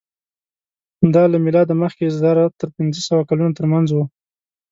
[1.13, 4.05] دا له مېلاده مخکې زر تر پینځهسوه کلونو تر منځ وو.